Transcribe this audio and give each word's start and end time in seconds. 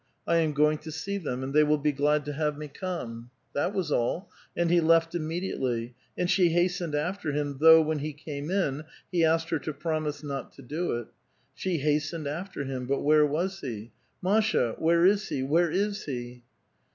I 0.25 0.37
am 0.37 0.53
going 0.53 0.79
to 0.79 0.91
see 0.91 1.19
them, 1.19 1.43
and 1.43 1.53
they 1.53 1.63
will 1.63 1.77
be 1.77 1.91
glad 1.91 2.25
to 2.25 2.33
have 2.33 2.57
me 2.57 2.67
come." 2.67 3.29
That 3.53 3.71
was 3.71 3.91
all, 3.91 4.31
and 4.57 4.71
he 4.71 4.81
left 4.81 5.13
immediately; 5.13 5.93
and 6.17 6.27
she 6.27 6.49
hastened 6.49 6.95
after 6.95 7.33
him, 7.33 7.59
though, 7.59 7.83
when 7.83 7.99
he 7.99 8.11
came 8.11 8.49
in, 8.49 8.85
he 9.11 9.23
asked 9.23 9.51
her 9.51 9.59
to 9.59 9.73
promise 9.73 10.23
not 10.23 10.53
to 10.53 10.63
do 10.63 10.97
it. 10.97 11.09
She 11.53 11.77
hastened 11.77 12.25
after 12.25 12.63
him; 12.63 12.87
but 12.87 13.01
where 13.03 13.27
was 13.27 13.59
he?" 13.59 13.91
Masha, 14.23 14.73
where 14.79 15.05
is 15.05 15.29
he? 15.29 15.43
where 15.43 15.69
is 15.69 16.03
he?" 16.05 16.41